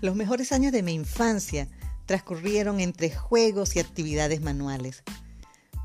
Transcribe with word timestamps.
Los 0.00 0.14
mejores 0.14 0.52
años 0.52 0.72
de 0.72 0.82
mi 0.82 0.92
infancia 0.92 1.68
transcurrieron 2.06 2.78
entre 2.78 3.10
juegos 3.10 3.74
y 3.74 3.80
actividades 3.80 4.40
manuales. 4.40 5.02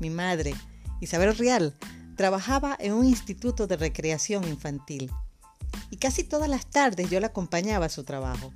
Mi 0.00 0.10
madre, 0.10 0.54
Isabel 1.00 1.36
Real, 1.36 1.74
trabajaba 2.16 2.76
en 2.78 2.92
un 2.92 3.06
instituto 3.06 3.66
de 3.66 3.76
recreación 3.76 4.46
infantil 4.46 5.10
y 5.90 5.96
casi 5.96 6.24
todas 6.24 6.48
las 6.48 6.66
tardes 6.66 7.08
yo 7.08 7.20
la 7.20 7.28
acompañaba 7.28 7.86
a 7.86 7.88
su 7.88 8.04
trabajo. 8.04 8.52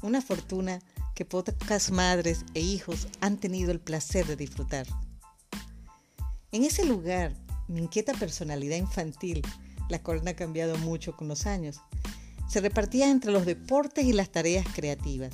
Una 0.00 0.22
fortuna 0.22 0.78
que 1.16 1.24
pocas 1.24 1.90
madres 1.90 2.44
e 2.54 2.60
hijos 2.60 3.08
han 3.20 3.36
tenido 3.36 3.72
el 3.72 3.80
placer 3.80 4.26
de 4.26 4.36
disfrutar. 4.36 4.86
En 6.52 6.62
ese 6.62 6.84
lugar, 6.84 7.34
mi 7.66 7.80
inquieta 7.80 8.14
personalidad 8.14 8.76
infantil, 8.76 9.42
la 9.88 10.00
cual 10.00 10.26
ha 10.28 10.34
cambiado 10.34 10.78
mucho 10.78 11.16
con 11.16 11.26
los 11.26 11.46
años, 11.46 11.80
se 12.48 12.60
repartía 12.60 13.10
entre 13.10 13.30
los 13.32 13.46
deportes 13.46 14.04
y 14.04 14.12
las 14.12 14.30
tareas 14.30 14.66
creativas. 14.74 15.32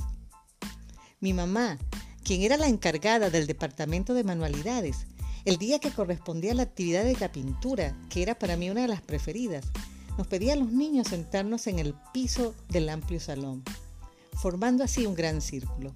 Mi 1.21 1.33
mamá, 1.33 1.79
quien 2.25 2.43
era 2.43 2.57
la 2.57 2.69
encargada 2.69 3.31
del 3.31 3.47
departamento 3.47 4.15
de 4.15 4.25
manualidades, 4.25 5.07
el 5.45 5.59
día 5.59 5.79
que 5.79 5.91
correspondía 5.91 6.53
a 6.53 6.55
la 6.55 6.63
actividad 6.63 7.05
de 7.05 7.17
la 7.17 7.31
pintura, 7.31 7.97
que 8.09 8.23
era 8.23 8.39
para 8.39 8.57
mí 8.57 8.71
una 8.71 8.83
de 8.83 8.89
las 8.89 9.03
preferidas, 9.03 9.67
nos 10.17 10.27
pedía 10.27 10.55
a 10.55 10.57
los 10.57 10.73
niños 10.73 11.09
sentarnos 11.09 11.67
en 11.67 11.79
el 11.79 11.95
piso 12.13 12.55
del 12.69 12.89
amplio 12.89 13.21
salón, 13.21 13.63
formando 14.33 14.85
así 14.85 15.07
un 15.07 15.15
gran 15.15 15.41
círculo. 15.41 15.95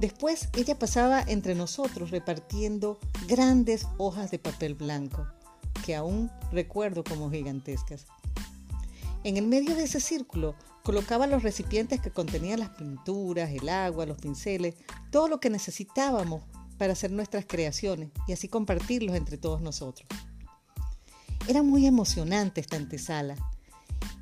Después 0.00 0.48
ella 0.56 0.78
pasaba 0.78 1.22
entre 1.22 1.54
nosotros 1.54 2.10
repartiendo 2.10 2.98
grandes 3.28 3.86
hojas 3.98 4.30
de 4.30 4.38
papel 4.38 4.74
blanco, 4.74 5.26
que 5.84 5.94
aún 5.94 6.30
recuerdo 6.50 7.04
como 7.04 7.30
gigantescas. 7.30 8.06
En 9.22 9.36
el 9.36 9.46
medio 9.46 9.74
de 9.74 9.84
ese 9.84 10.00
círculo 10.00 10.54
colocaba 10.82 11.26
los 11.26 11.42
recipientes 11.42 12.00
que 12.00 12.10
contenían 12.10 12.60
las 12.60 12.70
pinturas, 12.70 13.50
el 13.50 13.68
agua, 13.68 14.06
los 14.06 14.18
pinceles, 14.18 14.76
todo 15.10 15.28
lo 15.28 15.40
que 15.40 15.50
necesitábamos 15.50 16.42
para 16.78 16.94
hacer 16.94 17.12
nuestras 17.12 17.44
creaciones 17.46 18.10
y 18.26 18.32
así 18.32 18.48
compartirlos 18.48 19.14
entre 19.14 19.36
todos 19.36 19.60
nosotros. 19.60 20.08
Era 21.46 21.62
muy 21.62 21.86
emocionante 21.86 22.62
esta 22.62 22.76
antesala 22.76 23.36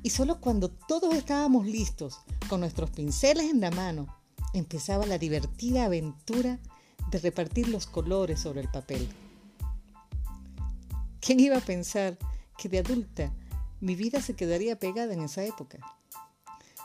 y 0.03 0.09
solo 0.09 0.41
cuando 0.41 0.69
todos 0.69 1.15
estábamos 1.15 1.65
listos 1.65 2.19
con 2.49 2.59
nuestros 2.59 2.89
pinceles 2.89 3.49
en 3.49 3.61
la 3.61 3.71
mano 3.71 4.07
empezaba 4.53 5.05
la 5.05 5.17
divertida 5.17 5.85
aventura 5.85 6.59
de 7.09 7.19
repartir 7.19 7.69
los 7.69 7.87
colores 7.87 8.41
sobre 8.41 8.61
el 8.61 8.69
papel. 8.69 9.07
¿Quién 11.21 11.39
iba 11.39 11.57
a 11.57 11.61
pensar 11.61 12.17
que 12.57 12.67
de 12.67 12.79
adulta 12.79 13.31
mi 13.81 13.95
vida 13.95 14.21
se 14.21 14.35
quedaría 14.35 14.77
pegada 14.77 15.13
en 15.13 15.21
esa 15.21 15.43
época. 15.43 15.79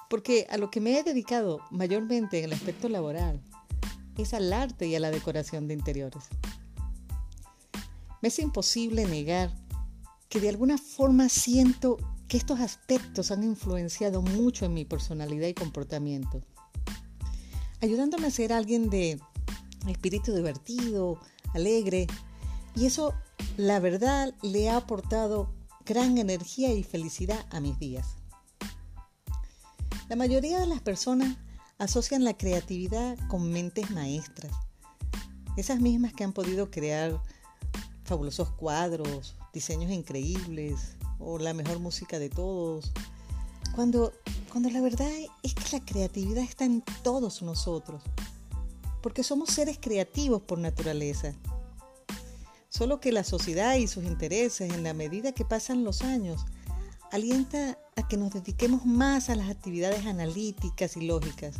Porque 0.08 0.46
a 0.50 0.58
lo 0.58 0.70
que 0.70 0.80
me 0.80 0.98
he 0.98 1.02
dedicado 1.02 1.60
mayormente 1.70 2.38
en 2.38 2.44
el 2.44 2.52
aspecto 2.52 2.88
laboral 2.88 3.40
es 4.16 4.34
al 4.34 4.52
arte 4.52 4.86
y 4.86 4.94
a 4.94 5.00
la 5.00 5.10
decoración 5.10 5.66
de 5.66 5.74
interiores. 5.74 6.24
Me 8.22 8.28
es 8.28 8.38
imposible 8.38 9.06
negar 9.06 9.50
que 10.28 10.40
de 10.40 10.48
alguna 10.48 10.78
forma 10.78 11.28
siento 11.28 11.96
que 12.28 12.36
estos 12.36 12.60
aspectos 12.60 13.30
han 13.30 13.44
influenciado 13.44 14.22
mucho 14.22 14.64
en 14.64 14.74
mi 14.74 14.84
personalidad 14.84 15.48
y 15.48 15.54
comportamiento, 15.54 16.42
ayudándome 17.80 18.28
a 18.28 18.30
ser 18.30 18.52
alguien 18.52 18.88
de 18.88 19.20
espíritu 19.88 20.34
divertido, 20.34 21.18
alegre, 21.52 22.06
y 22.74 22.86
eso 22.86 23.14
la 23.56 23.78
verdad 23.78 24.34
le 24.42 24.70
ha 24.70 24.78
aportado 24.78 25.52
gran 25.84 26.16
energía 26.18 26.72
y 26.72 26.82
felicidad 26.82 27.44
a 27.50 27.60
mis 27.60 27.78
días. 27.78 28.16
La 30.08 30.16
mayoría 30.16 30.60
de 30.60 30.66
las 30.66 30.80
personas 30.80 31.36
asocian 31.78 32.24
la 32.24 32.36
creatividad 32.36 33.18
con 33.28 33.50
mentes 33.50 33.90
maestras, 33.90 34.52
esas 35.56 35.80
mismas 35.80 36.12
que 36.12 36.24
han 36.24 36.32
podido 36.32 36.70
crear 36.70 37.20
fabulosos 38.04 38.50
cuadros, 38.50 39.36
diseños 39.52 39.90
increíbles 39.90 40.96
o 41.18 41.38
la 41.38 41.54
mejor 41.54 41.78
música 41.78 42.18
de 42.18 42.28
todos, 42.28 42.92
cuando, 43.74 44.12
cuando 44.50 44.70
la 44.70 44.80
verdad 44.80 45.10
es 45.42 45.54
que 45.54 45.76
la 45.76 45.84
creatividad 45.84 46.44
está 46.44 46.64
en 46.64 46.82
todos 47.02 47.42
nosotros, 47.42 48.02
porque 49.02 49.22
somos 49.22 49.50
seres 49.50 49.78
creativos 49.80 50.42
por 50.42 50.58
naturaleza. 50.58 51.34
Solo 52.76 52.98
que 52.98 53.12
la 53.12 53.22
sociedad 53.22 53.76
y 53.76 53.86
sus 53.86 54.02
intereses, 54.02 54.72
en 54.72 54.82
la 54.82 54.94
medida 54.94 55.30
que 55.30 55.44
pasan 55.44 55.84
los 55.84 56.02
años, 56.02 56.44
alienta 57.12 57.78
a 57.94 58.08
que 58.08 58.16
nos 58.16 58.32
dediquemos 58.32 58.84
más 58.84 59.30
a 59.30 59.36
las 59.36 59.48
actividades 59.48 60.06
analíticas 60.06 60.96
y 60.96 61.02
lógicas, 61.06 61.54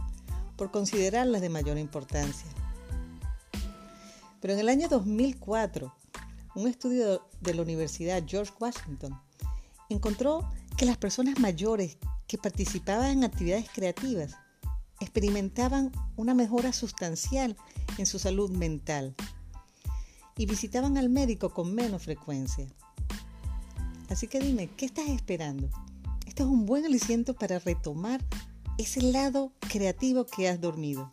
por 0.56 0.72
considerarlas 0.72 1.41
de 1.41 1.50
mayor 1.50 1.78
importancia. 1.78 2.48
Pero 4.41 4.54
en 4.54 4.58
el 4.58 4.69
año 4.69 4.88
2004, 4.88 5.94
un 6.56 6.66
estudio 6.66 7.25
de 7.41 7.54
la 7.54 7.62
Universidad 7.62 8.25
George 8.26 8.52
Washington 8.58 9.16
encontró 9.91 10.50
que 10.76 10.84
las 10.84 10.96
personas 10.96 11.38
mayores 11.38 11.96
que 12.26 12.38
participaban 12.38 13.10
en 13.12 13.22
actividades 13.22 13.69
creativas 13.72 14.34
experimentaban 14.98 15.92
una 16.16 16.34
mejora 16.34 16.72
sustancial 16.72 17.56
en 17.98 18.06
su 18.06 18.19
salud 18.19 18.50
mental 18.50 19.14
y 20.37 20.47
visitaban 20.47 20.99
al 20.99 21.09
médico 21.09 21.50
con 21.50 21.75
menos 21.75 22.03
frecuencia. 22.03 22.67
Así 24.09 24.28
que 24.28 24.41
dime, 24.41 24.69
¿qué 24.77 24.87
estás 24.87 25.09
esperando? 25.09 25.69
Este 26.27 26.43
es 26.43 26.49
un 26.49 26.67
buen 26.67 26.84
aliciento 26.84 27.34
para 27.34 27.59
retomar 27.59 28.21
ese 28.78 29.03
lado 29.03 29.53
creativo 29.61 30.27
que 30.27 30.49
has 30.49 30.61
dormido. 30.61 31.12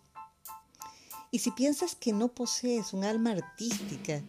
Y 1.29 1.39
si 1.39 1.51
piensas 1.51 1.95
que 1.95 2.11
no 2.11 2.29
posees 2.29 2.93
un 2.93 3.03
alma 3.03 3.31
artística, 3.31 4.21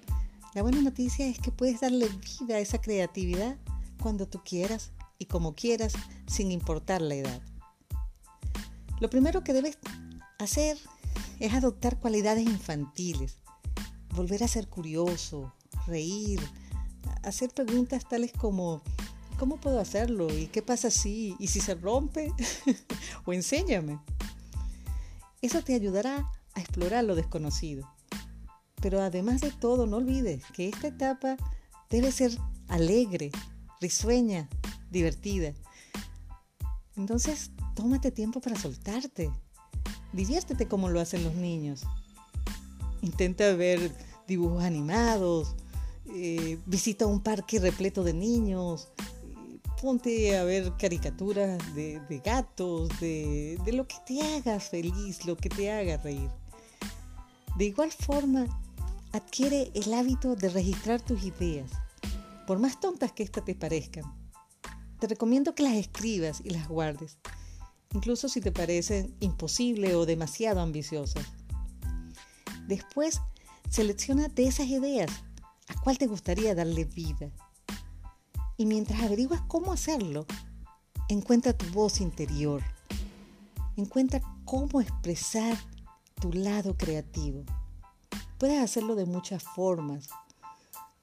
la 0.55 0.63
buena 0.63 0.81
noticia 0.83 1.27
es 1.27 1.39
que 1.39 1.51
puedes 1.51 1.81
darle 1.81 2.09
vida 2.09 2.57
a 2.57 2.61
esa 2.61 2.81
creatividad 2.81 3.57
cuando 4.01 4.29
tú 4.29 4.41
quieras 4.45 4.93
y 5.19 5.27
como 5.27 5.55
quieras, 5.55 5.95
sin 6.27 6.53
importar 6.53 7.01
la 7.01 7.15
edad. 7.15 7.41
Lo 9.01 9.09
primero 9.09 9.43
que 9.43 9.53
debes 9.53 9.79
hacer 10.39 10.79
es 11.41 11.55
adoptar 11.55 11.99
cualidades 11.99 12.45
infantiles, 12.45 13.39
volver 14.13 14.45
a 14.45 14.49
ser 14.49 14.69
curioso, 14.69 15.53
reír, 15.87 16.41
hacer 17.23 17.51
preguntas 17.51 18.09
tales 18.09 18.33
como, 18.33 18.83
¿cómo 19.39 19.57
puedo 19.57 19.81
hacerlo? 19.81 20.33
¿Y 20.33 20.47
qué 20.47 20.63
pasa 20.63 20.91
si? 20.91 21.35
¿Y 21.39 21.49
si 21.49 21.61
se 21.61 21.75
rompe? 21.75 22.33
o 23.25 23.33
enséñame. 23.33 23.99
Eso 25.41 25.63
te 25.63 25.75
ayudará 25.75 26.31
a 26.55 26.61
explorar 26.61 27.05
lo 27.05 27.15
desconocido. 27.15 27.91
Pero 28.81 29.01
además 29.01 29.41
de 29.41 29.51
todo, 29.51 29.87
no 29.87 29.97
olvides 29.97 30.45
que 30.53 30.69
esta 30.69 30.89
etapa 30.89 31.37
debe 31.91 32.13
ser 32.13 32.37
alegre, 32.69 33.31
risueña, 33.81 34.49
divertida. 34.91 35.53
Entonces, 36.97 37.51
tómate 37.75 38.11
tiempo 38.11 38.41
para 38.41 38.59
soltarte. 38.59 39.31
Diviértete 40.13 40.69
como 40.69 40.91
lo 40.91 41.01
hacen 41.01 41.25
los 41.25 41.35
niños. 41.35 41.85
Intenta 43.03 43.55
ver 43.55 43.93
dibujos 44.27 44.65
animados, 44.65 45.55
eh, 46.15 46.59
visita 46.67 47.07
un 47.07 47.21
parque 47.21 47.61
repleto 47.61 48.03
de 48.03 48.15
niños, 48.15 48.89
ponte 49.81 50.37
a 50.39 50.45
ver 50.45 50.73
caricaturas 50.79 51.75
de, 51.75 52.23
gatos, 52.25 52.89
de, 53.01 53.59
de 53.65 53.73
lo 53.73 53.87
que 53.87 53.97
te 54.07 54.23
haga 54.23 54.61
feliz, 54.61 55.27
lo 55.27 55.37
que 55.37 55.49
te 55.49 55.71
haga 55.71 55.97
reír. 55.97 56.31
De 57.57 57.65
igual 57.67 57.91
forma, 57.91 58.47
adquiere 59.13 59.71
el 59.75 59.93
hábito 59.93 60.37
de 60.37 60.49
registrar 60.49 61.01
tus 61.01 61.25
ideas, 61.25 61.71
por 62.47 62.59
más 62.59 62.81
tontas 62.81 63.13
que 63.13 63.25
éstas 63.25 63.45
te 63.45 63.55
parezcan. 63.55 64.05
Te 65.01 65.09
recomiendo 65.09 65.55
que 65.55 65.65
las 65.65 65.75
escribas 65.75 66.41
y 66.45 66.51
las 66.51 66.69
guardes, 66.69 67.19
incluso 67.93 68.29
si 68.29 68.41
te 68.41 68.53
parecen 68.53 69.15
imposibles 69.19 69.95
o 69.95 70.07
demasiado 70.07 70.61
ambiciosas. 70.61 71.27
Después, 72.67 73.21
selecciona 73.69 74.29
de 74.29 74.47
esas 74.47 74.67
ideas 74.67 75.11
a 75.69 75.81
cuál 75.81 75.99
te 75.99 76.07
gustaría 76.07 76.55
darle 76.55 76.85
vida. 76.85 77.31
Y 78.57 78.67
mientras 78.67 79.03
averiguas 79.03 79.41
cómo 79.49 79.73
hacerlo, 79.73 80.27
encuentra 81.09 81.53
tu 81.53 81.67
voz 81.67 82.01
interior. 82.01 82.63
Encuentra 83.77 84.21
cómo 84.45 84.81
expresar 84.81 85.57
tu 86.21 86.33
lado 86.33 86.77
creativo. 86.77 87.45
Puedes 88.39 88.63
hacerlo 88.63 88.95
de 88.95 89.07
muchas 89.07 89.43
formas. 89.43 90.09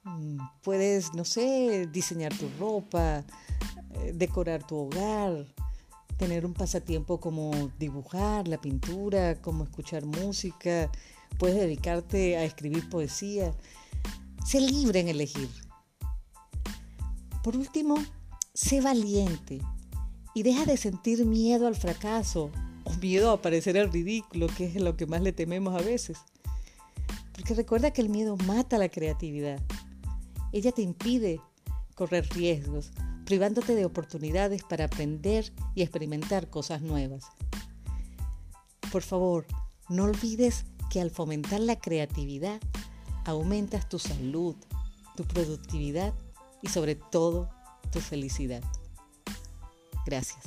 Mm, 0.03 0.37
puedes, 0.63 1.13
no 1.13 1.25
sé, 1.25 1.87
diseñar 1.91 2.33
tu 2.37 2.49
ropa, 2.59 3.23
eh, 3.95 4.13
decorar 4.13 4.65
tu 4.65 4.77
hogar, 4.77 5.45
tener 6.17 6.45
un 6.45 6.53
pasatiempo 6.53 7.19
como 7.19 7.71
dibujar, 7.79 8.47
la 8.47 8.59
pintura, 8.59 9.41
como 9.41 9.63
escuchar 9.63 10.05
música, 10.05 10.91
puedes 11.37 11.57
dedicarte 11.57 12.37
a 12.37 12.43
escribir 12.43 12.89
poesía. 12.89 13.53
Sé 14.45 14.61
libre 14.61 14.99
en 14.99 15.09
elegir. 15.09 15.49
Por 17.43 17.55
último, 17.55 17.95
sé 18.53 18.81
valiente 18.81 19.61
y 20.33 20.43
deja 20.43 20.65
de 20.65 20.77
sentir 20.77 21.25
miedo 21.25 21.67
al 21.67 21.75
fracaso 21.75 22.51
o 22.83 22.93
miedo 22.95 23.31
a 23.31 23.41
parecer 23.41 23.77
el 23.77 23.91
ridículo, 23.91 24.47
que 24.47 24.65
es 24.65 24.75
lo 24.75 24.97
que 24.97 25.05
más 25.05 25.21
le 25.21 25.31
tememos 25.31 25.73
a 25.73 25.83
veces. 25.83 26.17
Porque 27.33 27.53
recuerda 27.53 27.91
que 27.91 28.01
el 28.01 28.09
miedo 28.09 28.35
mata 28.37 28.77
la 28.77 28.89
creatividad. 28.89 29.61
Ella 30.51 30.71
te 30.71 30.81
impide 30.81 31.39
correr 31.95 32.27
riesgos, 32.33 32.91
privándote 33.25 33.75
de 33.75 33.85
oportunidades 33.85 34.63
para 34.63 34.85
aprender 34.85 35.53
y 35.75 35.81
experimentar 35.81 36.49
cosas 36.49 36.81
nuevas. 36.81 37.25
Por 38.91 39.03
favor, 39.03 39.45
no 39.87 40.05
olvides 40.05 40.65
que 40.89 41.01
al 41.01 41.11
fomentar 41.11 41.59
la 41.59 41.79
creatividad, 41.79 42.59
aumentas 43.25 43.87
tu 43.87 43.99
salud, 43.99 44.55
tu 45.15 45.23
productividad 45.25 46.13
y 46.61 46.69
sobre 46.69 46.95
todo 46.95 47.49
tu 47.91 47.99
felicidad. 47.99 48.63
Gracias. 50.05 50.39